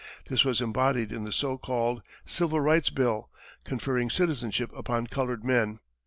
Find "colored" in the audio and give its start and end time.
5.05-5.43